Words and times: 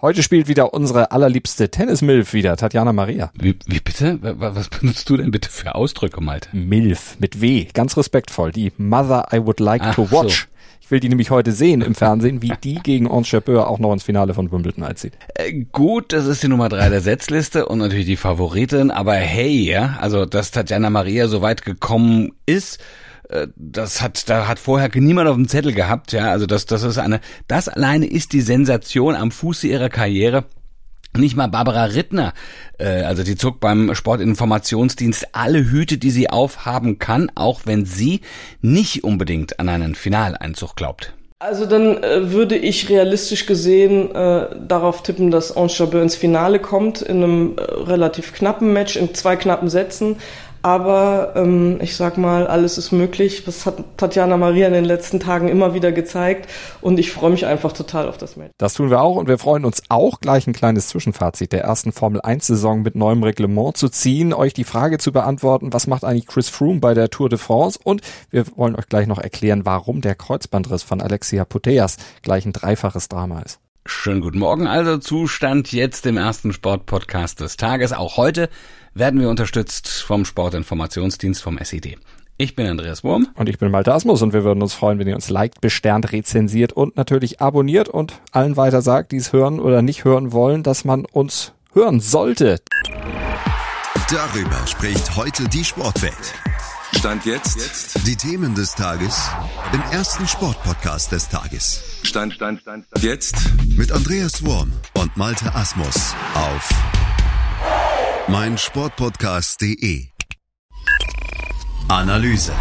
Heute 0.00 0.22
spielt 0.22 0.46
wieder 0.46 0.74
unsere 0.74 1.10
allerliebste 1.10 1.72
Tennis-Milf 1.72 2.32
wieder, 2.32 2.56
Tatjana 2.56 2.92
Maria. 2.92 3.32
Wie, 3.34 3.56
wie 3.66 3.80
bitte? 3.80 4.20
Was 4.20 4.68
benutzt 4.68 5.10
du 5.10 5.16
denn 5.16 5.32
bitte 5.32 5.50
für 5.50 5.74
Ausdrücke, 5.74 6.20
Malte? 6.20 6.50
Milf 6.52 7.16
mit 7.18 7.40
W, 7.40 7.66
ganz 7.74 7.96
respektvoll. 7.96 8.52
Die 8.52 8.70
Mother 8.76 9.26
I 9.32 9.44
would 9.44 9.58
like 9.58 9.82
Ach 9.82 9.96
to 9.96 10.08
watch. 10.12 10.42
So. 10.42 10.48
Ich 10.80 10.90
will 10.92 11.00
die 11.00 11.08
nämlich 11.08 11.30
heute 11.30 11.50
sehen 11.50 11.80
im 11.80 11.96
Fernsehen, 11.96 12.42
wie 12.42 12.52
die 12.62 12.76
gegen 12.76 13.08
Ons 13.08 13.32
Jabeur 13.32 13.68
auch 13.68 13.80
noch 13.80 13.92
ins 13.92 14.04
Finale 14.04 14.34
von 14.34 14.52
Wimbledon 14.52 14.84
einzieht. 14.84 15.14
Äh, 15.34 15.64
gut, 15.72 16.12
das 16.12 16.26
ist 16.26 16.44
die 16.44 16.48
Nummer 16.48 16.68
drei 16.68 16.88
der 16.90 17.00
Setzliste 17.00 17.66
und 17.66 17.78
natürlich 17.78 18.06
die 18.06 18.16
Favoritin, 18.16 18.92
aber 18.92 19.14
hey, 19.14 19.68
ja, 19.68 19.98
also 20.00 20.26
dass 20.26 20.52
Tatjana 20.52 20.90
Maria 20.90 21.26
so 21.26 21.42
weit 21.42 21.64
gekommen 21.64 22.34
ist, 22.46 22.78
das 23.56 24.00
hat, 24.00 24.28
da 24.28 24.48
hat 24.48 24.58
vorher 24.58 24.90
niemand 24.94 25.28
auf 25.28 25.36
dem 25.36 25.48
Zettel 25.48 25.72
gehabt, 25.72 26.12
ja, 26.12 26.30
also 26.30 26.46
das, 26.46 26.66
das 26.66 26.82
ist 26.82 26.98
eine, 26.98 27.20
das 27.46 27.68
alleine 27.68 28.06
ist 28.06 28.32
die 28.32 28.40
Sensation 28.40 29.14
am 29.14 29.30
Fuße 29.30 29.66
ihrer 29.66 29.90
Karriere. 29.90 30.44
Nicht 31.16 31.36
mal 31.36 31.46
Barbara 31.46 31.84
Rittner, 31.84 32.34
äh, 32.78 33.02
also 33.02 33.22
die 33.22 33.34
zog 33.36 33.60
beim 33.60 33.94
Sportinformationsdienst 33.94 35.28
alle 35.34 35.70
Hüte, 35.70 35.96
die 35.96 36.10
sie 36.10 36.28
aufhaben 36.28 36.98
kann, 36.98 37.32
auch 37.34 37.62
wenn 37.64 37.86
sie 37.86 38.20
nicht 38.60 39.04
unbedingt 39.04 39.58
an 39.58 39.70
einen 39.70 39.94
Finaleinzug 39.94 40.76
glaubt. 40.76 41.14
Also 41.40 41.66
dann 41.66 42.02
äh, 42.02 42.32
würde 42.32 42.56
ich 42.56 42.88
realistisch 42.88 43.46
gesehen 43.46 44.14
äh, 44.14 44.48
darauf 44.66 45.04
tippen, 45.04 45.30
dass 45.30 45.56
Ange 45.56 45.70
Jabeur 45.72 46.02
ins 46.02 46.16
Finale 46.16 46.58
kommt 46.58 47.00
in 47.00 47.22
einem 47.22 47.56
äh, 47.56 47.62
relativ 47.62 48.32
knappen 48.32 48.72
Match, 48.72 48.96
in 48.96 49.14
zwei 49.14 49.36
knappen 49.36 49.68
Sätzen. 49.68 50.16
Aber 50.68 51.32
ähm, 51.34 51.78
ich 51.80 51.96
sag 51.96 52.18
mal, 52.18 52.46
alles 52.46 52.76
ist 52.76 52.92
möglich. 52.92 53.42
Das 53.46 53.64
hat 53.64 53.82
Tatjana 53.96 54.36
Maria 54.36 54.66
in 54.66 54.74
den 54.74 54.84
letzten 54.84 55.18
Tagen 55.18 55.48
immer 55.48 55.72
wieder 55.72 55.92
gezeigt. 55.92 56.46
Und 56.82 56.98
ich 56.98 57.10
freue 57.10 57.30
mich 57.30 57.46
einfach 57.46 57.72
total 57.72 58.06
auf 58.06 58.18
das 58.18 58.36
Match. 58.36 58.50
Das 58.58 58.74
tun 58.74 58.90
wir 58.90 59.00
auch 59.00 59.16
und 59.16 59.28
wir 59.28 59.38
freuen 59.38 59.64
uns 59.64 59.82
auch 59.88 60.20
gleich 60.20 60.46
ein 60.46 60.52
kleines 60.52 60.88
Zwischenfazit 60.88 61.52
der 61.52 61.62
ersten 61.62 61.90
Formel 61.90 62.20
1 62.20 62.46
Saison 62.46 62.82
mit 62.82 62.96
neuem 62.96 63.22
Reglement 63.22 63.78
zu 63.78 63.88
ziehen, 63.88 64.34
euch 64.34 64.52
die 64.52 64.64
Frage 64.64 64.98
zu 64.98 65.10
beantworten, 65.10 65.72
was 65.72 65.86
macht 65.86 66.04
eigentlich 66.04 66.26
Chris 66.26 66.50
Froome 66.50 66.80
bei 66.80 66.92
der 66.92 67.08
Tour 67.08 67.30
de 67.30 67.38
France? 67.38 67.78
Und 67.82 68.02
wir 68.28 68.44
wollen 68.54 68.76
euch 68.76 68.90
gleich 68.90 69.06
noch 69.06 69.18
erklären, 69.18 69.64
warum 69.64 70.02
der 70.02 70.16
Kreuzbandriss 70.16 70.82
von 70.82 71.00
Alexia 71.00 71.46
Puteas 71.46 71.96
gleich 72.20 72.44
ein 72.44 72.52
dreifaches 72.52 73.08
Drama 73.08 73.40
ist. 73.40 73.58
Schönen 73.90 74.20
guten 74.20 74.38
Morgen 74.38 74.66
also 74.66 74.98
Zustand 74.98 75.72
jetzt 75.72 76.04
im 76.04 76.18
ersten 76.18 76.52
Sportpodcast 76.52 77.40
des 77.40 77.56
Tages. 77.56 77.94
Auch 77.94 78.18
heute 78.18 78.50
werden 78.94 79.20
wir 79.20 79.28
unterstützt 79.28 79.88
vom 79.88 80.24
Sportinformationsdienst 80.24 81.42
vom 81.42 81.58
SED. 81.58 81.96
Ich 82.40 82.54
bin 82.54 82.68
Andreas 82.68 83.02
Wurm. 83.02 83.28
Und 83.34 83.48
ich 83.48 83.58
bin 83.58 83.70
Malte 83.70 83.92
Asmus 83.92 84.22
und 84.22 84.32
wir 84.32 84.44
würden 84.44 84.62
uns 84.62 84.72
freuen, 84.72 85.00
wenn 85.00 85.08
ihr 85.08 85.16
uns 85.16 85.28
liked, 85.28 85.60
besternt, 85.60 86.12
rezensiert 86.12 86.72
und 86.72 86.96
natürlich 86.96 87.40
abonniert 87.40 87.88
und 87.88 88.20
allen 88.30 88.56
weiter 88.56 88.80
sagt, 88.80 89.10
die 89.10 89.16
es 89.16 89.32
hören 89.32 89.58
oder 89.58 89.82
nicht 89.82 90.04
hören 90.04 90.32
wollen, 90.32 90.62
dass 90.62 90.84
man 90.84 91.04
uns 91.04 91.52
hören 91.72 91.98
sollte. 91.98 92.60
Darüber 94.10 94.66
spricht 94.66 95.16
heute 95.16 95.48
die 95.48 95.64
Sportwelt. 95.64 96.34
Stand 96.96 97.26
jetzt. 97.26 98.06
Die 98.06 98.16
Themen 98.16 98.54
des 98.54 98.74
Tages 98.74 99.28
im 99.72 99.82
ersten 99.92 100.26
Sportpodcast 100.26 101.12
des 101.12 101.28
Tages. 101.28 101.82
Stand, 102.04 102.32
Stand, 102.32 102.60
Stand, 102.60 102.86
Stand. 102.86 103.04
Jetzt. 103.04 103.36
Mit 103.76 103.92
Andreas 103.92 104.44
Wurm 104.44 104.72
und 104.94 105.16
Malte 105.16 105.54
Asmus 105.54 106.14
auf 106.34 106.70
mein 108.28 108.58
Sportpodcast.de 108.58 110.06
Analyse. 111.88 112.52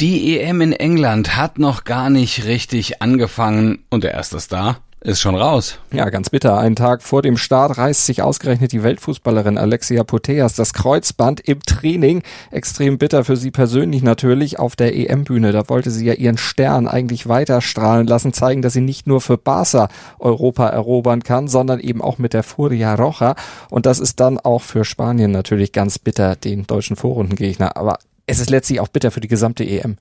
Die 0.00 0.40
EM 0.40 0.62
in 0.62 0.72
England 0.72 1.36
hat 1.36 1.58
noch 1.58 1.84
gar 1.84 2.08
nicht 2.08 2.44
richtig 2.44 3.02
angefangen. 3.02 3.84
Und 3.90 4.04
der 4.04 4.12
erste 4.12 4.40
Star 4.40 4.82
ist 5.02 5.20
schon 5.20 5.34
raus. 5.34 5.78
Ja, 5.92 6.10
ganz 6.10 6.28
bitter. 6.28 6.58
Einen 6.58 6.76
Tag 6.76 7.02
vor 7.02 7.22
dem 7.22 7.38
Start 7.38 7.78
reißt 7.78 8.04
sich 8.04 8.22
ausgerechnet 8.22 8.72
die 8.72 8.82
Weltfußballerin 8.82 9.56
Alexia 9.56 10.04
Puteas 10.04 10.54
das 10.54 10.74
Kreuzband 10.74 11.40
im 11.40 11.62
Training. 11.62 12.22
Extrem 12.50 12.98
bitter 12.98 13.24
für 13.24 13.36
sie 13.36 13.50
persönlich 13.50 14.02
natürlich 14.02 14.58
auf 14.58 14.76
der 14.76 14.94
EM-Bühne. 14.94 15.52
Da 15.52 15.68
wollte 15.68 15.90
sie 15.90 16.04
ja 16.04 16.12
ihren 16.12 16.36
Stern 16.36 16.86
eigentlich 16.86 17.28
weiter 17.28 17.62
strahlen 17.62 18.06
lassen, 18.06 18.34
zeigen, 18.34 18.60
dass 18.60 18.74
sie 18.74 18.82
nicht 18.82 19.06
nur 19.06 19.22
für 19.22 19.38
Barca 19.38 19.88
Europa 20.18 20.68
erobern 20.68 21.22
kann, 21.22 21.48
sondern 21.48 21.80
eben 21.80 22.02
auch 22.02 22.18
mit 22.18 22.34
der 22.34 22.42
Furia 22.42 22.94
Roja. 22.94 23.36
Und 23.70 23.86
das 23.86 24.00
ist 24.00 24.20
dann 24.20 24.38
auch 24.38 24.62
für 24.62 24.84
Spanien 24.84 25.30
natürlich 25.30 25.72
ganz 25.72 25.98
bitter, 25.98 26.36
den 26.36 26.66
deutschen 26.66 26.96
Vorrundengegner. 26.96 27.76
Aber 27.78 27.98
es 28.26 28.38
ist 28.38 28.50
letztlich 28.50 28.80
auch 28.80 28.88
bitter 28.88 29.10
für 29.10 29.20
die 29.20 29.28
gesamte 29.28 29.64
EM. 29.64 29.96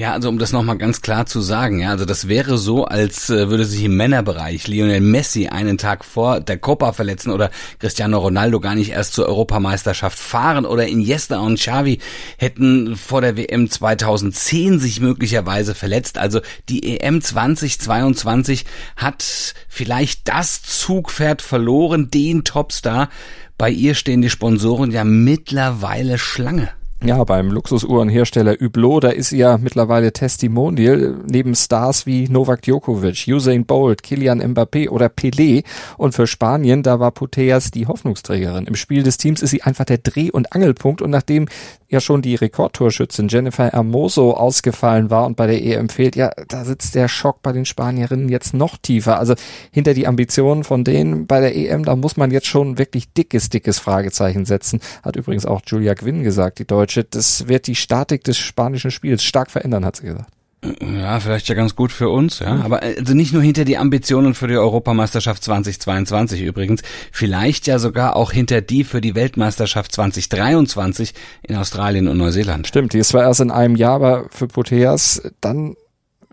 Ja, 0.00 0.14
also 0.14 0.30
um 0.30 0.38
das 0.38 0.52
nochmal 0.52 0.78
ganz 0.78 1.02
klar 1.02 1.26
zu 1.26 1.42
sagen, 1.42 1.80
ja, 1.80 1.90
also 1.90 2.06
das 2.06 2.26
wäre 2.26 2.56
so, 2.56 2.86
als 2.86 3.28
äh, 3.28 3.50
würde 3.50 3.66
sich 3.66 3.84
im 3.84 3.98
Männerbereich 3.98 4.66
Lionel 4.66 5.02
Messi 5.02 5.48
einen 5.48 5.76
Tag 5.76 6.06
vor 6.06 6.40
der 6.40 6.56
Copa 6.56 6.94
verletzen 6.94 7.30
oder 7.30 7.50
Cristiano 7.80 8.16
Ronaldo 8.16 8.60
gar 8.60 8.74
nicht 8.74 8.92
erst 8.92 9.12
zur 9.12 9.26
Europameisterschaft 9.26 10.18
fahren 10.18 10.64
oder 10.64 10.86
Iniesta 10.86 11.40
und 11.40 11.58
Xavi 11.58 11.98
hätten 12.38 12.96
vor 12.96 13.20
der 13.20 13.36
WM 13.36 13.68
2010 13.68 14.80
sich 14.80 15.00
möglicherweise 15.00 15.74
verletzt. 15.74 16.16
Also 16.16 16.40
die 16.70 16.98
EM 16.98 17.20
2022 17.20 18.64
hat 18.96 19.54
vielleicht 19.68 20.28
das 20.28 20.62
Zugpferd 20.62 21.42
verloren, 21.42 22.08
den 22.10 22.44
Topstar. 22.44 23.10
Bei 23.58 23.68
ihr 23.68 23.94
stehen 23.94 24.22
die 24.22 24.30
Sponsoren 24.30 24.92
ja 24.92 25.04
mittlerweile 25.04 26.16
Schlange. 26.16 26.70
Ja, 27.02 27.24
beim 27.24 27.50
Luxusuhrenhersteller 27.50 28.56
Hublot, 28.60 29.04
da 29.04 29.08
ist 29.08 29.30
ja 29.30 29.56
mittlerweile 29.56 30.12
Testimonial 30.12 31.16
neben 31.26 31.54
Stars 31.54 32.04
wie 32.04 32.28
Novak 32.28 32.60
Djokovic, 32.60 33.24
Usain 33.26 33.64
Bolt, 33.64 34.02
Kilian 34.02 34.42
Mbappé 34.42 34.90
oder 34.90 35.06
Pelé. 35.06 35.64
Und 35.96 36.14
für 36.14 36.26
Spanien, 36.26 36.82
da 36.82 37.00
war 37.00 37.10
Puteas 37.10 37.70
die 37.70 37.86
Hoffnungsträgerin. 37.86 38.66
Im 38.66 38.74
Spiel 38.74 39.02
des 39.02 39.16
Teams 39.16 39.40
ist 39.40 39.48
sie 39.48 39.62
einfach 39.62 39.86
der 39.86 39.96
Dreh- 39.96 40.30
und 40.30 40.52
Angelpunkt. 40.52 41.00
Und 41.00 41.08
nachdem 41.08 41.48
ja 41.90 42.00
schon 42.00 42.22
die 42.22 42.34
Rekordtorschützin 42.34 43.28
Jennifer 43.28 43.70
Hermoso 43.70 44.32
ausgefallen 44.32 45.10
war 45.10 45.26
und 45.26 45.36
bei 45.36 45.46
der 45.46 45.62
EM 45.62 45.88
fehlt, 45.88 46.16
ja, 46.16 46.30
da 46.48 46.64
sitzt 46.64 46.94
der 46.94 47.08
Schock 47.08 47.42
bei 47.42 47.52
den 47.52 47.64
Spanierinnen 47.64 48.28
jetzt 48.28 48.54
noch 48.54 48.76
tiefer. 48.76 49.18
Also 49.18 49.34
hinter 49.72 49.94
die 49.94 50.06
Ambitionen 50.06 50.64
von 50.64 50.84
denen 50.84 51.26
bei 51.26 51.40
der 51.40 51.56
EM, 51.56 51.84
da 51.84 51.96
muss 51.96 52.16
man 52.16 52.30
jetzt 52.30 52.46
schon 52.46 52.78
wirklich 52.78 53.12
dickes, 53.12 53.48
dickes 53.48 53.78
Fragezeichen 53.78 54.44
setzen. 54.44 54.80
Hat 55.02 55.16
übrigens 55.16 55.46
auch 55.46 55.62
Julia 55.66 55.94
Gwynn 55.94 56.22
gesagt, 56.22 56.58
die 56.58 56.66
Deutsche 56.66 56.80
Deutsche, 56.80 57.04
das 57.04 57.46
wird 57.46 57.66
die 57.66 57.74
Statik 57.74 58.24
des 58.24 58.38
spanischen 58.38 58.90
Spiels 58.90 59.22
stark 59.22 59.50
verändern, 59.50 59.84
hat 59.84 59.96
sie 59.96 60.06
gesagt. 60.06 60.30
Ja, 60.62 61.18
vielleicht 61.20 61.48
ja 61.48 61.54
ganz 61.54 61.74
gut 61.74 61.90
für 61.90 62.10
uns, 62.10 62.40
ja. 62.40 62.60
Aber 62.62 62.82
also 62.82 63.14
nicht 63.14 63.32
nur 63.32 63.42
hinter 63.42 63.64
die 63.64 63.78
Ambitionen 63.78 64.34
für 64.34 64.46
die 64.46 64.58
Europameisterschaft 64.58 65.42
2022 65.42 66.42
übrigens, 66.42 66.82
vielleicht 67.12 67.66
ja 67.66 67.78
sogar 67.78 68.14
auch 68.14 68.30
hinter 68.30 68.60
die 68.60 68.84
für 68.84 69.00
die 69.00 69.14
Weltmeisterschaft 69.14 69.92
2023 69.92 71.14
in 71.42 71.56
Australien 71.56 72.08
und 72.08 72.18
Neuseeland. 72.18 72.66
Stimmt, 72.66 72.92
die 72.92 72.98
ist 72.98 73.08
zwar 73.08 73.22
erst 73.22 73.40
in 73.40 73.50
einem 73.50 73.74
Jahr, 73.74 73.94
aber 73.94 74.26
für 74.30 74.48
Proteas 74.48 75.22
dann 75.40 75.76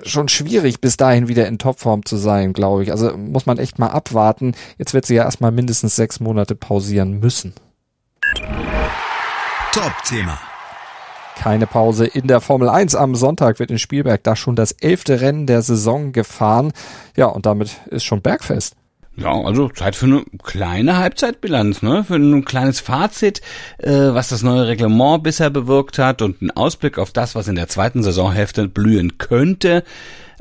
schon 0.04 0.28
schwierig, 0.28 0.82
bis 0.82 0.98
dahin 0.98 1.30
wieder 1.30 1.48
in 1.48 1.58
Topform 1.58 2.04
zu 2.06 2.18
sein, 2.18 2.52
glaube 2.52 2.84
ich. 2.84 2.92
Also 2.92 3.16
muss 3.18 3.46
man 3.46 3.58
echt 3.58 3.80
mal 3.80 3.88
abwarten. 3.88 4.56
Jetzt 4.78 4.94
wird 4.94 5.06
sie 5.06 5.16
ja 5.16 5.24
erstmal 5.24 5.52
mindestens 5.52 5.96
sechs 5.96 6.20
Monate 6.20 6.54
pausieren 6.54 7.20
müssen. 7.20 7.54
Top-Thema 9.72 10.38
keine 11.38 11.68
Pause 11.68 12.06
in 12.06 12.28
der 12.28 12.42
Formel 12.42 12.68
1. 12.68 12.96
Am 12.96 13.16
Sonntag 13.16 13.60
wird 13.60 13.72
in 13.72 13.80
Spielberg 13.80 14.24
da 14.24 14.36
schon 14.36 14.56
das 14.56 14.72
elfte 14.72 15.22
Rennen 15.22 15.46
der 15.46 15.62
Saison 15.62 16.12
gefahren. 16.12 16.74
Ja, 17.16 17.28
und 17.28 17.46
damit 17.46 17.78
ist 17.88 18.04
schon 18.04 18.22
Bergfest. 18.22 18.76
Ja, 19.16 19.32
also 19.32 19.70
Zeit 19.70 19.96
für 19.96 20.06
eine 20.06 20.24
kleine 20.44 20.98
Halbzeitbilanz, 20.98 21.82
ne? 21.82 22.04
Für 22.04 22.16
ein 22.16 22.46
kleines 22.46 22.80
Fazit, 22.80 23.42
äh, 23.80 23.90
was 23.90 24.30
das 24.30 24.44
neue 24.44 24.68
Reglement 24.68 25.24
bisher 25.24 25.50
bewirkt 25.50 25.98
hat 25.98 26.22
und 26.22 26.42
ein 26.42 26.52
Ausblick 26.52 27.00
auf 27.00 27.12
das, 27.12 27.34
was 27.34 27.48
in 27.48 27.56
der 27.56 27.68
zweiten 27.68 28.04
Saisonhälfte 28.04 28.68
blühen 28.68 29.18
könnte. 29.18 29.84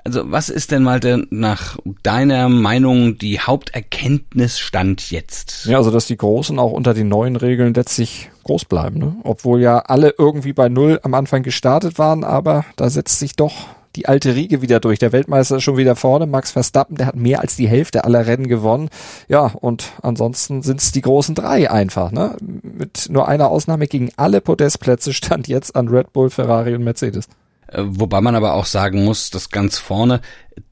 Also 0.06 0.30
was 0.30 0.50
ist 0.50 0.70
denn 0.70 0.84
mal 0.84 1.00
denn 1.00 1.26
nach 1.30 1.78
deiner 2.04 2.48
Meinung 2.48 3.18
die 3.18 3.40
Haupterkenntnis 3.40 4.60
stand 4.60 5.10
jetzt? 5.10 5.66
Ja, 5.66 5.78
also 5.78 5.90
dass 5.90 6.06
die 6.06 6.16
Großen 6.16 6.60
auch 6.60 6.70
unter 6.70 6.94
den 6.94 7.08
neuen 7.08 7.34
Regeln 7.34 7.74
letztlich 7.74 8.30
groß 8.44 8.66
bleiben, 8.66 9.00
ne? 9.00 9.16
Obwohl 9.24 9.60
ja 9.60 9.80
alle 9.80 10.14
irgendwie 10.16 10.52
bei 10.52 10.68
Null 10.68 11.00
am 11.02 11.14
Anfang 11.14 11.42
gestartet 11.42 11.98
waren, 11.98 12.22
aber 12.22 12.64
da 12.76 12.88
setzt 12.88 13.18
sich 13.18 13.34
doch 13.34 13.66
die 13.96 14.06
alte 14.06 14.36
Riege 14.36 14.62
wieder 14.62 14.78
durch. 14.78 15.00
Der 15.00 15.10
Weltmeister 15.10 15.56
ist 15.56 15.64
schon 15.64 15.76
wieder 15.76 15.96
vorne. 15.96 16.26
Max 16.26 16.52
Verstappen, 16.52 16.96
der 16.96 17.06
hat 17.08 17.16
mehr 17.16 17.40
als 17.40 17.56
die 17.56 17.66
Hälfte 17.66 18.04
aller 18.04 18.28
Rennen 18.28 18.46
gewonnen. 18.46 18.90
Ja, 19.26 19.54
und 19.60 19.90
ansonsten 20.02 20.62
sind 20.62 20.80
es 20.80 20.92
die 20.92 21.00
großen 21.00 21.34
drei 21.34 21.68
einfach. 21.68 22.12
Ne? 22.12 22.36
Mit 22.62 23.08
nur 23.10 23.26
einer 23.26 23.48
Ausnahme 23.48 23.88
gegen 23.88 24.10
alle 24.16 24.40
Podestplätze 24.40 25.12
stand 25.12 25.48
jetzt 25.48 25.74
an 25.74 25.88
Red 25.88 26.12
Bull, 26.12 26.30
Ferrari 26.30 26.76
und 26.76 26.84
Mercedes. 26.84 27.26
Äh, 27.68 27.82
wobei 27.84 28.20
man 28.20 28.34
aber 28.34 28.54
auch 28.54 28.66
sagen 28.66 29.04
muss, 29.04 29.30
dass 29.30 29.50
ganz 29.50 29.78
vorne 29.78 30.20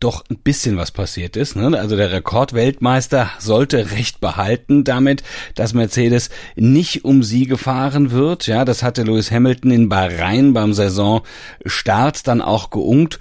doch 0.00 0.25
ein 0.31 0.38
bisschen 0.38 0.76
was 0.76 0.91
passiert 0.91 1.37
ist. 1.37 1.56
Ne? 1.56 1.79
Also 1.79 1.96
der 1.96 2.11
Rekordweltmeister 2.11 3.31
sollte 3.38 3.91
recht 3.91 4.20
behalten 4.20 4.85
damit, 4.85 5.23
dass 5.55 5.75
Mercedes 5.75 6.31
nicht 6.56 7.05
um 7.05 7.23
sie 7.23 7.46
gefahren 7.46 8.11
wird. 8.11 8.46
Ja, 8.46 8.64
das 8.64 8.82
hatte 8.82 9.02
Lewis 9.02 9.31
Hamilton 9.31 9.70
in 9.70 9.88
Bahrain 9.88 10.52
beim 10.52 10.73
Saisonstart 10.73 12.26
dann 12.26 12.41
auch 12.41 12.70
geungt. 12.70 13.19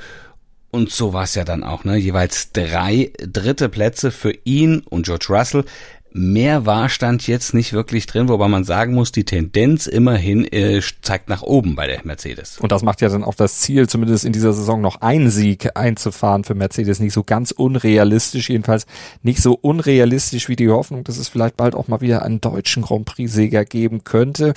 Und 0.71 0.89
so 0.89 1.13
war 1.13 1.23
es 1.23 1.35
ja 1.35 1.43
dann 1.43 1.63
auch, 1.63 1.83
ne? 1.83 1.97
Jeweils 1.97 2.51
drei 2.51 3.13
dritte 3.19 3.69
Plätze 3.69 4.09
für 4.09 4.33
ihn 4.43 4.81
und 4.89 5.05
George 5.05 5.27
Russell. 5.29 5.65
Mehr 6.15 6.67
war 6.67 6.89
stand 6.89 7.25
jetzt 7.25 7.55
nicht 7.55 7.73
wirklich 7.73 8.05
drin, 8.05 8.29
wobei 8.29 8.47
man 8.47 8.63
sagen 8.63 8.93
muss, 8.93 9.11
die 9.11 9.23
Tendenz 9.23 9.87
immerhin 9.87 10.45
äh, 10.45 10.79
zeigt 11.01 11.27
nach 11.27 11.41
oben 11.41 11.75
bei 11.75 11.87
der 11.87 12.01
Mercedes. 12.03 12.59
Und 12.59 12.71
das 12.71 12.83
macht 12.83 13.01
ja 13.01 13.09
dann 13.09 13.23
auch 13.23 13.33
das 13.33 13.61
Ziel, 13.61 13.89
zumindest 13.89 14.23
in 14.23 14.31
dieser 14.31 14.53
Saison 14.53 14.79
noch 14.79 15.01
einen 15.01 15.31
Sieg 15.31 15.75
einzufahren 15.75 16.43
für 16.43 16.53
Mercedes, 16.53 16.99
nicht 16.99 17.13
so 17.13 17.23
ganz 17.23 17.49
unrealistisch, 17.49 18.51
jedenfalls 18.51 18.85
nicht 19.23 19.41
so 19.41 19.57
unrealistisch 19.59 20.49
wie 20.49 20.55
die 20.55 20.69
Hoffnung, 20.69 21.03
dass 21.03 21.17
es 21.17 21.29
vielleicht 21.29 21.57
bald 21.57 21.73
auch 21.73 21.87
mal 21.87 22.01
wieder 22.01 22.21
einen 22.21 22.39
deutschen 22.39 22.83
Grand 22.83 23.05
Prix-Sieger 23.05 23.65
geben 23.65 24.03
könnte. 24.03 24.53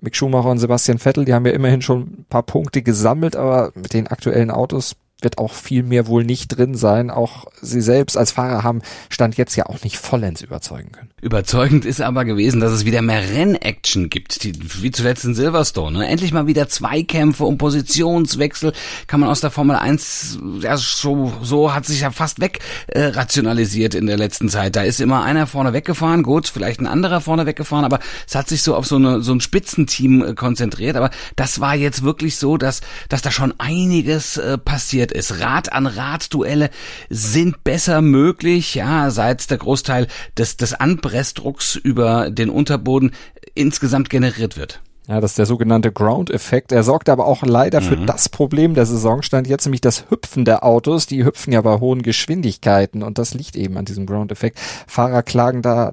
Mick 0.00 0.14
Schumacher 0.14 0.50
und 0.50 0.58
Sebastian 0.58 0.98
Vettel, 0.98 1.24
die 1.24 1.34
haben 1.34 1.46
ja 1.46 1.52
immerhin 1.52 1.82
schon 1.82 2.02
ein 2.02 2.26
paar 2.28 2.44
Punkte 2.44 2.82
gesammelt, 2.82 3.34
aber 3.34 3.72
mit 3.74 3.94
den 3.94 4.06
aktuellen 4.06 4.52
Autos 4.52 4.94
wird 5.24 5.38
auch 5.38 5.52
viel 5.52 5.82
mehr 5.82 6.06
wohl 6.06 6.24
nicht 6.24 6.48
drin 6.48 6.74
sein. 6.74 7.10
Auch 7.10 7.46
sie 7.60 7.80
selbst 7.80 8.16
als 8.16 8.32
Fahrer 8.32 8.62
haben 8.62 8.82
Stand 9.08 9.36
jetzt 9.36 9.56
ja 9.56 9.66
auch 9.66 9.82
nicht 9.82 9.98
vollends 9.98 10.42
überzeugen 10.42 10.92
können. 10.92 11.10
Überzeugend 11.20 11.84
ist 11.84 12.00
aber 12.00 12.24
gewesen, 12.24 12.60
dass 12.60 12.72
es 12.72 12.84
wieder 12.84 13.02
mehr 13.02 13.22
Rennaction 13.30 14.10
gibt, 14.10 14.44
die, 14.44 14.52
wie 14.82 14.90
zuletzt 14.90 15.24
in 15.24 15.34
Silverstone. 15.34 15.98
Ne? 15.98 16.06
Endlich 16.08 16.32
mal 16.32 16.46
wieder 16.46 16.68
Zweikämpfe 16.68 17.44
und 17.44 17.58
Positionswechsel 17.58 18.72
kann 19.06 19.20
man 19.20 19.30
aus 19.30 19.40
der 19.40 19.50
Formel 19.50 19.76
1, 19.76 20.38
ja, 20.60 20.76
so, 20.76 21.32
so 21.42 21.74
hat 21.74 21.86
sich 21.86 22.02
ja 22.02 22.10
fast 22.10 22.40
weg 22.40 22.60
äh, 22.88 23.04
rationalisiert 23.04 23.94
in 23.94 24.06
der 24.06 24.18
letzten 24.18 24.48
Zeit. 24.48 24.76
Da 24.76 24.82
ist 24.82 25.00
immer 25.00 25.22
einer 25.22 25.46
vorne 25.46 25.72
weggefahren, 25.72 26.22
gut, 26.22 26.48
vielleicht 26.48 26.80
ein 26.80 26.86
anderer 26.86 27.20
vorne 27.20 27.46
weggefahren, 27.46 27.84
aber 27.84 28.00
es 28.26 28.34
hat 28.34 28.48
sich 28.48 28.62
so 28.62 28.74
auf 28.76 28.86
so, 28.86 28.96
eine, 28.96 29.22
so 29.22 29.32
ein 29.32 29.40
Spitzenteam 29.40 30.22
äh, 30.22 30.34
konzentriert. 30.34 30.96
Aber 30.96 31.10
das 31.36 31.60
war 31.60 31.74
jetzt 31.74 32.02
wirklich 32.02 32.36
so, 32.36 32.56
dass, 32.56 32.82
dass 33.08 33.22
da 33.22 33.30
schon 33.30 33.54
einiges 33.58 34.36
äh, 34.36 34.58
passiert 34.58 35.12
ist. 35.14 35.40
Rad 35.40 35.72
an 35.72 35.86
Rad 35.86 36.32
Duelle 36.34 36.70
sind 37.08 37.64
besser 37.64 38.02
möglich, 38.02 38.74
ja, 38.74 39.10
seit 39.10 39.50
der 39.50 39.58
Großteil 39.58 40.08
des, 40.36 40.56
des 40.56 40.74
Anpressdrucks 40.74 41.76
über 41.76 42.30
den 42.30 42.50
Unterboden 42.50 43.12
insgesamt 43.54 44.10
generiert 44.10 44.56
wird. 44.56 44.80
Ja, 45.06 45.20
das 45.20 45.32
ist 45.32 45.38
der 45.38 45.46
sogenannte 45.46 45.92
Ground-Effekt. 45.92 46.72
Er 46.72 46.82
sorgt 46.82 47.10
aber 47.10 47.26
auch 47.26 47.42
leider 47.42 47.82
mhm. 47.82 47.84
für 47.84 47.96
das 47.96 48.30
Problem 48.30 48.74
der 48.74 48.86
Saisonstand 48.86 49.46
jetzt, 49.46 49.66
nämlich 49.66 49.82
das 49.82 50.06
Hüpfen 50.08 50.46
der 50.46 50.64
Autos. 50.64 51.06
Die 51.06 51.24
hüpfen 51.24 51.52
ja 51.52 51.60
bei 51.60 51.78
hohen 51.78 52.02
Geschwindigkeiten 52.02 53.02
und 53.02 53.18
das 53.18 53.34
liegt 53.34 53.54
eben 53.56 53.76
an 53.76 53.84
diesem 53.84 54.06
Ground-Effekt. 54.06 54.58
Fahrer 54.86 55.22
klagen 55.22 55.60
da 55.60 55.92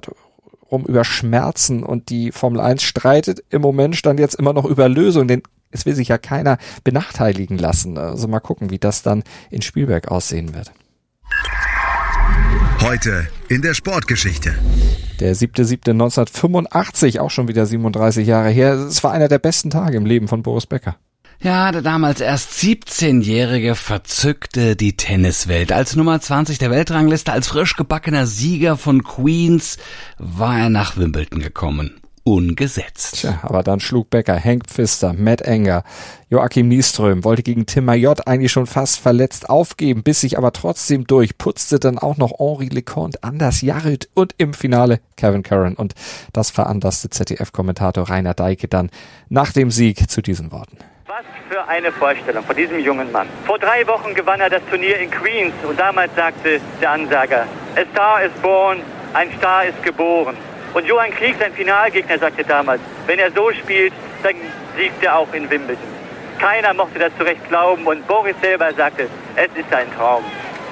rum 0.70 0.86
über 0.86 1.04
Schmerzen 1.04 1.82
und 1.82 2.08
die 2.08 2.32
Formel 2.32 2.60
1 2.60 2.82
streitet 2.82 3.44
im 3.50 3.60
Moment 3.60 3.96
stand 3.96 4.18
jetzt 4.18 4.34
immer 4.34 4.54
noch 4.54 4.64
über 4.64 4.88
Lösungen, 4.88 5.28
denn 5.28 5.42
es 5.72 5.86
will 5.86 5.94
sich 5.94 6.08
ja 6.08 6.18
keiner 6.18 6.58
benachteiligen 6.84 7.58
lassen. 7.58 7.98
Also 7.98 8.28
mal 8.28 8.40
gucken, 8.40 8.70
wie 8.70 8.78
das 8.78 9.02
dann 9.02 9.24
in 9.50 9.62
Spielberg 9.62 10.08
aussehen 10.08 10.54
wird. 10.54 10.72
Heute 12.80 13.28
in 13.48 13.62
der 13.62 13.74
Sportgeschichte. 13.74 14.54
Der 15.20 15.36
7.7.1985, 15.36 17.20
auch 17.20 17.30
schon 17.30 17.48
wieder 17.48 17.64
37 17.64 18.26
Jahre 18.26 18.50
her. 18.50 18.74
Es 18.74 19.04
war 19.04 19.12
einer 19.12 19.28
der 19.28 19.38
besten 19.38 19.70
Tage 19.70 19.96
im 19.96 20.04
Leben 20.04 20.26
von 20.26 20.42
Boris 20.42 20.66
Becker. 20.66 20.96
Ja, 21.40 21.72
der 21.72 21.82
damals 21.82 22.20
erst 22.20 22.52
17-Jährige 22.52 23.74
verzückte 23.74 24.76
die 24.76 24.96
Tenniswelt. 24.96 25.72
Als 25.72 25.96
Nummer 25.96 26.20
20 26.20 26.58
der 26.58 26.70
Weltrangliste, 26.70 27.32
als 27.32 27.48
frisch 27.48 27.76
gebackener 27.76 28.26
Sieger 28.26 28.76
von 28.76 29.02
Queens, 29.02 29.78
war 30.18 30.58
er 30.58 30.68
nach 30.68 30.96
Wimbledon 30.96 31.40
gekommen 31.40 32.01
ungesetzt. 32.24 33.20
Tja, 33.20 33.40
aber 33.42 33.62
dann 33.62 33.80
schlug 33.80 34.10
Becker, 34.10 34.38
Hank 34.38 34.66
Pfister, 34.66 35.12
Matt 35.12 35.42
Enger, 35.42 35.84
Joachim 36.30 36.68
Nieström, 36.68 37.24
wollte 37.24 37.42
gegen 37.42 37.66
Tim 37.66 37.84
Mayotte 37.84 38.26
eigentlich 38.26 38.52
schon 38.52 38.66
fast 38.66 39.00
verletzt 39.00 39.50
aufgeben, 39.50 40.02
biss 40.02 40.20
sich 40.20 40.38
aber 40.38 40.52
trotzdem 40.52 41.06
durch, 41.06 41.36
putzte 41.36 41.78
dann 41.78 41.98
auch 41.98 42.16
noch 42.16 42.38
Henri 42.38 42.68
Leconte, 42.68 43.18
Anders 43.22 43.62
Jarrit 43.62 44.08
und 44.14 44.34
im 44.38 44.54
Finale 44.54 45.00
Kevin 45.16 45.42
Curran. 45.42 45.74
Und 45.74 45.94
das 46.32 46.50
veranlasste 46.50 47.10
ZDF-Kommentator 47.10 48.08
Rainer 48.08 48.34
Deike 48.34 48.68
dann 48.68 48.90
nach 49.28 49.52
dem 49.52 49.70
Sieg 49.70 50.10
zu 50.10 50.22
diesen 50.22 50.52
Worten. 50.52 50.78
Was 51.06 51.24
für 51.50 51.68
eine 51.68 51.92
Vorstellung 51.92 52.44
von 52.44 52.56
diesem 52.56 52.78
jungen 52.78 53.12
Mann. 53.12 53.26
Vor 53.44 53.58
drei 53.58 53.86
Wochen 53.86 54.14
gewann 54.14 54.40
er 54.40 54.48
das 54.48 54.62
Turnier 54.70 54.98
in 54.98 55.10
Queens 55.10 55.52
und 55.68 55.78
damals 55.78 56.14
sagte 56.14 56.60
der 56.80 56.90
Ansager, 56.90 57.46
A 57.76 57.84
Star 57.92 58.22
is 58.22 58.32
born, 58.40 58.78
ein 59.12 59.28
Star 59.36 59.66
ist 59.66 59.82
geboren. 59.82 60.36
Und 60.74 60.86
Johann 60.86 61.10
Krieg, 61.10 61.36
sein 61.38 61.52
Finalgegner, 61.52 62.18
sagte 62.18 62.44
damals, 62.44 62.80
wenn 63.06 63.18
er 63.18 63.30
so 63.30 63.52
spielt, 63.52 63.92
dann 64.22 64.34
siegt 64.76 65.02
er 65.04 65.18
auch 65.18 65.32
in 65.34 65.50
Wimbledon. 65.50 65.84
Keiner 66.38 66.72
mochte 66.72 66.98
das 66.98 67.16
zu 67.18 67.24
Recht 67.24 67.46
glauben 67.48 67.86
und 67.86 68.06
Boris 68.06 68.34
selber 68.40 68.72
sagte, 68.72 69.08
es 69.36 69.48
ist 69.54 69.72
ein 69.72 69.86
Traum. 69.94 70.24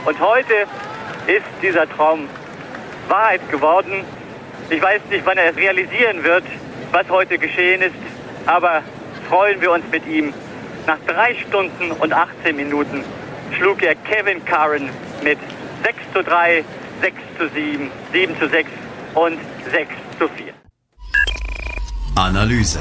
Und 0.06 0.18
heute 0.18 0.54
ist 1.26 1.44
dieser 1.62 1.88
Traum 1.88 2.28
Wahrheit 3.08 3.46
geworden. 3.50 4.04
Ich 4.70 4.80
weiß 4.80 5.02
nicht, 5.10 5.26
wann 5.26 5.36
er 5.36 5.50
es 5.50 5.56
realisieren 5.56 6.24
wird, 6.24 6.44
was 6.92 7.08
heute 7.10 7.38
geschehen 7.38 7.82
ist, 7.82 7.94
aber 8.46 8.82
freuen 9.28 9.60
wir 9.60 9.70
uns 9.70 9.84
mit 9.92 10.06
ihm. 10.06 10.32
Nach 10.86 10.98
drei 11.06 11.34
Stunden 11.34 11.90
und 11.92 12.12
18 12.12 12.56
Minuten 12.56 13.04
schlug 13.56 13.82
er 13.82 13.94
Kevin 13.96 14.42
Curran 14.46 14.88
mit 15.22 15.38
6 15.84 15.98
zu 16.14 16.22
3, 16.22 16.64
6 17.02 17.16
zu 17.38 17.48
7, 17.48 17.90
7 18.12 18.38
zu 18.38 18.48
6 18.48 18.70
und 19.14 19.38
6 19.70 19.90
zu 20.18 20.28
4. 20.28 20.52
Analyse. 22.14 22.80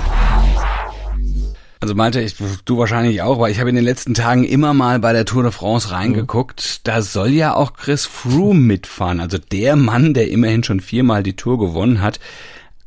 Also 1.82 1.96
meinte 1.96 2.20
ich, 2.20 2.36
du 2.66 2.78
wahrscheinlich 2.78 3.22
auch, 3.22 3.40
weil 3.40 3.52
ich 3.52 3.60
habe 3.60 3.70
in 3.70 3.76
den 3.76 3.86
letzten 3.86 4.14
Tagen 4.14 4.44
immer 4.44 4.74
mal 4.74 5.00
bei 5.00 5.14
der 5.14 5.24
Tour 5.24 5.44
de 5.44 5.52
France 5.54 5.92
reingeguckt. 5.92 6.60
Mhm. 6.62 6.82
Da 6.84 7.02
soll 7.02 7.30
ja 7.30 7.54
auch 7.54 7.74
Chris 7.74 8.06
Froome 8.06 8.60
mitfahren. 8.60 9.22
Also 9.22 9.38
der 9.38 9.78
Mann, 9.78 10.14
der 10.14 10.30
immerhin 10.30 10.64
schon 10.64 10.82
viermal 10.82 11.24
die 11.24 11.38
Tour 11.38 11.58
gewonnen 11.58 12.02
hat. 12.02 12.20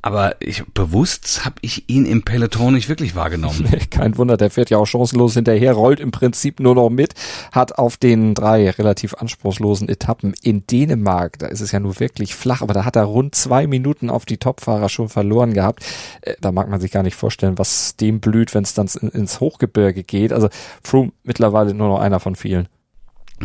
Aber 0.02 0.34
ich, 0.40 0.64
bewusst 0.74 1.44
habe 1.44 1.54
ich 1.60 1.88
ihn 1.88 2.06
im 2.06 2.22
Peloton 2.22 2.74
nicht 2.74 2.88
wirklich 2.88 3.14
wahrgenommen. 3.14 3.64
Kein 3.90 4.18
Wunder, 4.18 4.36
der 4.36 4.50
fährt 4.50 4.68
ja 4.68 4.78
auch 4.78 4.86
chancenlos 4.86 5.34
hinterher, 5.34 5.74
rollt 5.74 6.00
im 6.00 6.10
Prinzip 6.10 6.58
nur 6.58 6.74
noch 6.74 6.90
mit, 6.90 7.14
hat 7.52 7.78
auf 7.78 7.96
den 7.96 8.34
drei 8.34 8.68
relativ 8.70 9.14
anspruchslosen 9.14 9.88
Etappen 9.88 10.34
in 10.42 10.66
Dänemark, 10.66 11.38
da 11.38 11.46
ist 11.46 11.60
es 11.60 11.70
ja 11.70 11.78
nur 11.78 12.00
wirklich 12.00 12.34
flach, 12.34 12.62
aber 12.62 12.74
da 12.74 12.84
hat 12.84 12.96
er 12.96 13.04
rund 13.04 13.36
zwei 13.36 13.68
Minuten 13.68 14.10
auf 14.10 14.24
die 14.24 14.38
Topfahrer 14.38 14.88
schon 14.88 15.08
verloren 15.08 15.54
gehabt. 15.54 15.84
Äh, 16.22 16.34
da 16.40 16.50
mag 16.50 16.68
man 16.68 16.80
sich 16.80 16.90
gar 16.90 17.04
nicht 17.04 17.14
vorstellen, 17.14 17.58
was 17.58 17.96
dem 17.96 18.18
blüht, 18.18 18.54
wenn 18.54 18.64
es 18.64 18.74
dann 18.74 18.88
ins 19.12 19.38
Hochgebirge 19.38 20.02
geht. 20.02 20.32
Also 20.32 20.48
Froome 20.82 21.12
mittlerweile 21.22 21.74
nur 21.74 21.88
noch 21.88 22.00
einer 22.00 22.18
von 22.18 22.34
vielen. 22.34 22.68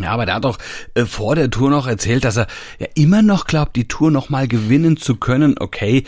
Ja, 0.02 0.12
aber 0.12 0.26
der 0.26 0.36
hat 0.36 0.44
doch 0.44 0.58
äh, 0.94 1.04
vor 1.04 1.34
der 1.34 1.50
Tour 1.50 1.70
noch 1.70 1.86
erzählt, 1.86 2.24
dass 2.24 2.36
er 2.36 2.46
ja 2.78 2.86
immer 2.94 3.22
noch 3.22 3.46
glaubt, 3.46 3.76
die 3.76 3.88
Tour 3.88 4.10
noch 4.10 4.28
mal 4.28 4.48
gewinnen 4.48 4.96
zu 4.96 5.16
können. 5.16 5.56
Okay, 5.58 6.04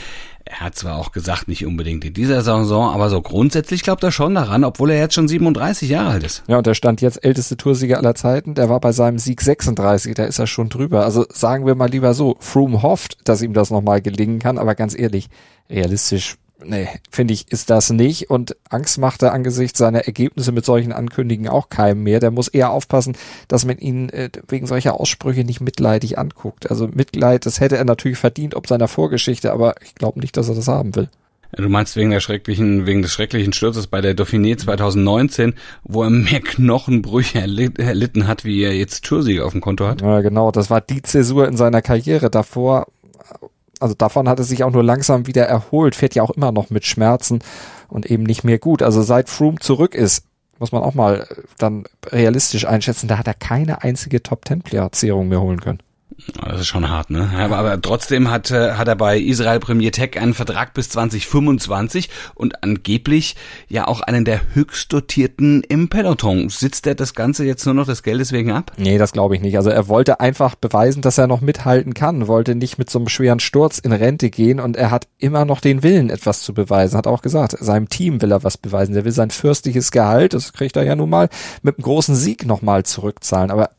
er 0.51 0.61
hat 0.61 0.75
zwar 0.75 0.97
auch 0.97 1.13
gesagt, 1.13 1.47
nicht 1.47 1.65
unbedingt 1.65 2.05
in 2.05 2.13
dieser 2.13 2.43
Saison, 2.43 2.93
aber 2.93 3.09
so 3.09 3.23
grundsätzlich 3.23 3.83
glaubt 3.83 4.03
er 4.03 4.11
schon 4.11 4.35
daran, 4.35 4.65
obwohl 4.65 4.91
er 4.91 4.99
jetzt 4.99 5.15
schon 5.15 5.29
37 5.29 5.89
Jahre 5.89 6.11
alt 6.11 6.25
ist. 6.25 6.43
Ja, 6.49 6.59
und 6.59 6.67
der 6.67 6.75
stand 6.75 7.01
jetzt 7.01 7.25
älteste 7.25 7.57
Toursieger 7.57 7.99
aller 7.99 8.17
Zeiten. 8.17 8.55
Der 8.55 8.69
war 8.69 8.81
bei 8.81 8.91
seinem 8.91 9.19
Sieg 9.19 9.43
36, 9.43 10.15
da 10.15 10.25
ist 10.25 10.41
er 10.41 10.49
schon 10.49 10.69
drüber. 10.69 11.05
Also 11.05 11.25
sagen 11.33 11.67
wir 11.67 11.77
mal 11.77 11.89
lieber 11.89 12.15
so, 12.15 12.37
Froome 12.41 12.83
hofft, 12.83 13.19
dass 13.29 13.43
ihm 13.43 13.53
das 13.53 13.71
nochmal 13.71 14.03
gelingen 14.03 14.41
kann, 14.41 14.59
aber 14.59 14.75
ganz 14.75 14.99
ehrlich, 14.99 15.29
realistisch 15.69 16.37
nee, 16.65 16.89
finde 17.11 17.35
ich, 17.35 17.51
ist 17.51 17.71
das 17.71 17.91
nicht. 17.91 18.31
Und 18.31 18.57
Angst 18.69 18.99
macht 18.99 19.23
er 19.23 19.33
angesichts 19.33 19.79
seiner 19.79 20.07
Ergebnisse 20.07 20.53
mit 20.53 20.65
solchen 20.65 20.93
Ankündigungen 20.93 21.51
auch 21.51 21.69
keinem 21.69 22.03
mehr. 22.03 22.21
Der 22.21 22.31
muss 22.31 22.49
eher 22.49 22.71
aufpassen, 22.71 23.17
dass 23.49 23.65
man 23.65 23.79
ihn 23.79 24.09
äh, 24.11 24.31
wegen 24.49 24.67
solcher 24.67 24.99
Aussprüche 24.99 25.45
nicht 25.45 25.61
mitleidig 25.61 26.19
anguckt. 26.19 26.71
Also 26.71 26.89
Mitleid, 26.89 27.47
das 27.47 27.61
hätte 27.61 27.77
er 27.77 27.85
natürlich 27.85 28.19
verdient 28.19 28.55
ob 28.55 28.67
seiner 28.67 28.89
Vorgeschichte, 28.89 29.53
aber 29.53 29.75
ich 29.85 29.95
glaube 29.95 30.21
nicht, 30.21 30.37
dass 30.37 30.49
er 30.49 30.55
das 30.55 30.69
haben 30.69 30.95
will. 30.97 31.09
Du 31.53 31.69
meinst 31.69 31.97
wegen 31.97 32.11
der 32.11 32.21
schrecklichen, 32.21 32.87
wegen 32.87 33.03
des 33.03 33.13
schrecklichen 33.13 33.53
Sturzes 33.53 33.89
bei 33.89 34.01
der 34.01 34.17
Dauphiné 34.17 34.57
2019, 34.57 35.55
wo 35.83 36.05
er 36.05 36.11
mehr 36.11 36.41
Knochenbrüche 36.41 37.41
erlitten 37.41 38.29
hat, 38.29 38.45
wie 38.45 38.63
er 38.63 38.75
jetzt 38.77 39.05
Toursieger 39.05 39.47
auf 39.47 39.53
dem 39.53 39.61
Konto 39.61 39.87
hat? 39.87 40.01
Ja, 40.01 40.21
genau. 40.21 40.53
Das 40.53 40.71
war 40.71 40.81
die 40.81 41.03
Zäsur 41.03 41.49
in 41.49 41.57
seiner 41.57 41.83
Karriere. 41.83 42.31
Davor 42.31 42.87
also 43.81 43.95
davon 43.95 44.29
hat 44.29 44.39
er 44.39 44.45
sich 44.45 44.63
auch 44.63 44.71
nur 44.71 44.85
langsam 44.85 45.27
wieder 45.27 45.47
erholt, 45.47 45.97
fährt 45.97 46.15
ja 46.15 46.23
auch 46.23 46.31
immer 46.31 46.53
noch 46.53 46.71
mit 46.71 46.87
Schmerzen 46.87 47.41
und 47.89 48.07
eben 48.07 48.23
nicht 48.23 48.45
mehr 48.45 48.59
gut. 48.59 48.83
Also 48.83 49.03
seit 49.03 49.29
Froome 49.29 49.59
zurück 49.59 49.95
ist, 49.95 50.25
muss 50.59 50.73
man 50.73 50.83
auch 50.83 50.95
mal 50.95 51.27
dann 51.59 51.85
realistisch 52.07 52.67
einschätzen, 52.67 53.09
da 53.09 53.19
hat 53.19 53.27
er 53.27 53.35
keine 53.35 53.83
einzige 53.83 54.23
Top-10-Platzierung 54.23 55.29
mehr 55.29 55.41
holen 55.41 55.61
können. 55.61 55.81
Das 56.43 56.61
ist 56.61 56.67
schon 56.67 56.89
hart, 56.89 57.11
ne? 57.11 57.31
Aber, 57.37 57.57
aber 57.57 57.81
trotzdem 57.81 58.31
hat, 58.31 58.51
äh, 58.51 58.73
hat 58.73 58.89
er 58.89 58.97
bei 58.97 59.19
Israel 59.19 59.61
Premier 59.61 59.93
Tech 59.93 60.19
einen 60.19 60.35
Vertrag 60.35 60.75
bis 60.75 60.89
2025 60.91 62.09
und 62.35 62.63
angeblich 62.63 63.37
ja 63.69 63.87
auch 63.87 64.01
einen 64.01 64.25
der 64.25 64.55
höchst 64.55 64.93
dotierten 64.93 65.63
im 65.63 65.89
Peloton. 65.89 66.49
Sitzt 66.49 66.87
er 66.87 66.95
das 66.95 67.15
Ganze 67.15 67.45
jetzt 67.45 67.65
nur 67.65 67.75
noch 67.75 67.87
des 67.87 68.03
Geldes 68.03 68.33
wegen 68.33 68.53
ab? 68.53 68.73
Nee, 68.77 68.99
das 68.99 69.13
glaube 69.13 69.37
ich 69.37 69.43
nicht. 69.43 69.57
Also 69.57 69.71
er 69.71 69.89
wollte 69.89 70.21
einfach 70.21 70.55
beweisen, 70.55 71.03
dass 71.03 71.19
er 71.19 71.27
noch 71.27 71.41
mithalten 71.41 71.95
kann, 71.95 72.27
wollte 72.27 72.55
nicht 72.55 72.79
mit 72.79 72.91
so 72.91 72.99
einem 72.99 73.09
schweren 73.09 73.41
Sturz 73.41 73.79
in 73.79 73.93
Rente 73.93 74.31
gehen 74.31 74.61
und 74.61 74.77
er 74.77 74.91
hat 74.91 75.09
immer 75.19 75.45
noch 75.45 75.61
den 75.61 75.83
Willen, 75.83 76.11
etwas 76.11 76.43
zu 76.43 76.55
beweisen. 76.55 76.97
Hat 76.97 77.07
auch 77.07 77.23
gesagt, 77.23 77.57
seinem 77.59 77.89
Team 77.89 78.23
will 78.23 78.33
er 78.33 78.45
was 78.45 78.59
beweisen. 78.59 78.95
Er 78.97 79.05
will 79.05 79.13
sein 79.13 79.31
fürstliches 79.31 79.91
Gehalt, 79.91 80.35
das 80.35 80.53
kriegt 80.53 80.77
er 80.77 80.85
ja 80.85 80.97
nun 80.97 81.11
mal, 81.11 81.29
mit 81.63 81.77
einem 81.77 81.85
großen 81.85 82.15
Sieg 82.15 82.47
nochmal 82.47 82.85
zurückzahlen. 82.85 83.51
Aber 83.51 83.71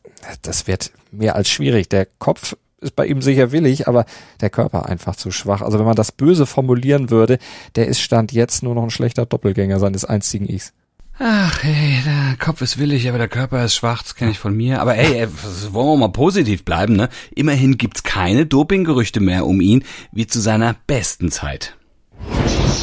das 0.42 0.66
wird 0.66 0.92
mehr 1.10 1.36
als 1.36 1.48
schwierig. 1.48 1.88
Der 1.88 2.06
Kopf 2.18 2.56
ist 2.80 2.96
bei 2.96 3.06
ihm 3.06 3.22
sicher 3.22 3.52
willig, 3.52 3.88
aber 3.88 4.04
der 4.40 4.50
Körper 4.50 4.86
einfach 4.86 5.16
zu 5.16 5.30
schwach. 5.30 5.62
Also 5.62 5.78
wenn 5.78 5.86
man 5.86 5.96
das 5.96 6.12
böse 6.12 6.46
formulieren 6.46 7.10
würde, 7.10 7.38
der 7.76 7.86
ist 7.86 8.00
Stand 8.00 8.32
jetzt 8.32 8.62
nur 8.62 8.74
noch 8.74 8.82
ein 8.82 8.90
schlechter 8.90 9.26
Doppelgänger 9.26 9.78
seines 9.78 10.04
einzigen 10.04 10.48
Ichs. 10.48 10.72
Ach, 11.18 11.62
hey, 11.62 12.00
der 12.04 12.36
Kopf 12.38 12.62
ist 12.62 12.78
willig, 12.78 13.08
aber 13.08 13.18
der 13.18 13.28
Körper 13.28 13.64
ist 13.64 13.76
schwach, 13.76 14.02
das 14.02 14.14
kenne 14.14 14.30
ich 14.30 14.38
von 14.38 14.56
mir. 14.56 14.80
Aber 14.80 14.94
hey, 14.94 15.28
wollen 15.70 15.86
wir 15.86 15.96
mal 15.96 16.08
positiv 16.08 16.64
bleiben, 16.64 16.96
ne? 16.96 17.10
Immerhin 17.34 17.78
gibt's 17.78 18.02
keine 18.02 18.46
Dopinggerüchte 18.46 19.20
mehr 19.20 19.46
um 19.46 19.60
ihn, 19.60 19.84
wie 20.10 20.26
zu 20.26 20.40
seiner 20.40 20.74
besten 20.86 21.30
Zeit. 21.30 21.76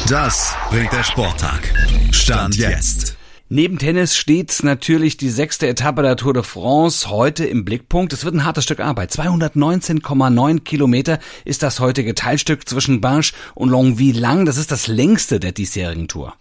Das 0.08 0.54
bringt 0.70 0.92
der 0.92 1.02
Sporttag. 1.02 1.60
Stand 2.12 2.56
jetzt. 2.56 3.16
Neben 3.52 3.78
Tennis 3.78 4.14
steht 4.14 4.62
natürlich 4.62 5.16
die 5.16 5.28
sechste 5.28 5.66
Etappe 5.66 6.02
der 6.02 6.14
Tour 6.14 6.32
de 6.32 6.44
France 6.44 7.10
heute 7.10 7.44
im 7.44 7.64
Blickpunkt. 7.64 8.12
Es 8.12 8.24
wird 8.24 8.36
ein 8.36 8.44
hartes 8.44 8.62
Stück 8.62 8.78
Arbeit. 8.78 9.10
219,9 9.10 10.60
Kilometer 10.60 11.18
ist 11.44 11.64
das 11.64 11.80
heutige 11.80 12.14
Teilstück 12.14 12.68
zwischen 12.68 13.00
Barge 13.00 13.32
und 13.56 13.70
Longwy 13.70 14.12
lang. 14.12 14.46
Das 14.46 14.56
ist 14.56 14.70
das 14.70 14.86
längste 14.86 15.40
der 15.40 15.50
diesjährigen 15.50 16.06
Tour. 16.06 16.34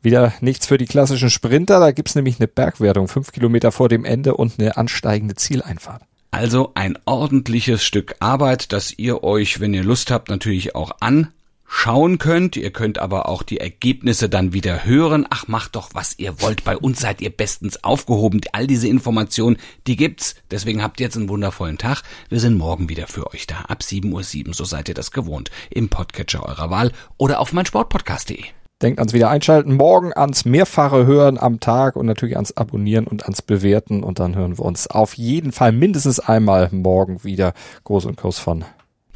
Wieder 0.00 0.32
nichts 0.40 0.66
für 0.66 0.78
die 0.78 0.86
klassischen 0.86 1.28
Sprinter. 1.28 1.80
Da 1.80 1.92
gibt's 1.92 2.14
nämlich 2.14 2.40
eine 2.40 2.48
Bergwertung, 2.48 3.08
fünf 3.08 3.32
Kilometer 3.32 3.70
vor 3.70 3.90
dem 3.90 4.06
Ende 4.06 4.34
und 4.34 4.58
eine 4.58 4.78
ansteigende 4.78 5.34
Zieleinfahrt. 5.34 6.00
Also 6.30 6.72
ein 6.74 6.96
ordentliches 7.04 7.84
Stück 7.84 8.16
Arbeit, 8.20 8.72
das 8.72 8.90
ihr 8.96 9.22
euch, 9.22 9.60
wenn 9.60 9.74
ihr 9.74 9.84
Lust 9.84 10.10
habt, 10.10 10.30
natürlich 10.30 10.74
auch 10.74 10.92
an 11.00 11.28
schauen 11.66 12.18
könnt. 12.18 12.56
Ihr 12.56 12.70
könnt 12.70 12.98
aber 12.98 13.28
auch 13.28 13.42
die 13.42 13.58
Ergebnisse 13.58 14.28
dann 14.28 14.52
wieder 14.52 14.84
hören. 14.84 15.26
Ach, 15.30 15.48
macht 15.48 15.76
doch, 15.76 15.90
was 15.92 16.18
ihr 16.18 16.40
wollt. 16.40 16.64
Bei 16.64 16.76
uns 16.76 17.00
seid 17.00 17.20
ihr 17.20 17.30
bestens 17.30 17.82
aufgehoben. 17.84 18.40
All 18.52 18.66
diese 18.66 18.88
Informationen, 18.88 19.56
die 19.86 19.96
gibt's. 19.96 20.34
Deswegen 20.50 20.82
habt 20.82 21.00
ihr 21.00 21.04
jetzt 21.04 21.16
einen 21.16 21.28
wundervollen 21.28 21.78
Tag. 21.78 22.02
Wir 22.28 22.40
sind 22.40 22.56
morgen 22.56 22.88
wieder 22.88 23.06
für 23.06 23.32
euch 23.32 23.46
da. 23.46 23.62
Ab 23.68 23.80
7.07 23.82 24.48
Uhr, 24.48 24.54
so 24.54 24.64
seid 24.64 24.88
ihr 24.88 24.94
das 24.94 25.10
gewohnt. 25.10 25.50
Im 25.70 25.88
Podcatcher 25.88 26.44
eurer 26.44 26.70
Wahl 26.70 26.92
oder 27.16 27.40
auf 27.40 27.52
meinsportpodcast.de. 27.52 28.44
Denkt 28.82 28.98
ans 28.98 29.12
Wiedereinschalten, 29.12 29.76
morgen 29.76 30.12
ans 30.12 30.44
mehrfache 30.44 31.06
Hören 31.06 31.38
am 31.38 31.60
Tag 31.60 31.96
und 31.96 32.06
natürlich 32.06 32.36
ans 32.36 32.56
Abonnieren 32.56 33.06
und 33.06 33.22
ans 33.22 33.40
Bewerten. 33.40 34.02
Und 34.02 34.18
dann 34.18 34.34
hören 34.34 34.58
wir 34.58 34.64
uns 34.64 34.88
auf 34.88 35.14
jeden 35.14 35.52
Fall 35.52 35.72
mindestens 35.72 36.20
einmal 36.20 36.68
morgen 36.72 37.24
wieder. 37.24 37.54
Groß 37.84 38.04
und 38.04 38.16
Kuss 38.16 38.38
von 38.38 38.64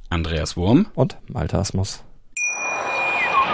Andreas 0.08 0.56
Wurm 0.56 0.86
und 0.94 1.18
Malte 1.28 1.58
Asmus. 1.58 2.02